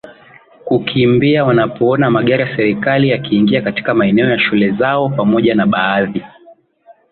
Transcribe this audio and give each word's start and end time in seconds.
kukimbia 0.65 1.45
wanapoona 1.45 2.09
magari 2.09 2.41
ya 2.43 2.55
serikali 2.55 3.09
yakiingia 3.09 3.61
katika 3.61 3.93
maeneo 3.93 4.29
ya 4.29 4.39
shule 4.39 4.71
zao 4.71 5.09
pamoja 5.09 5.55
na 5.55 5.67
baadhi 5.67 6.23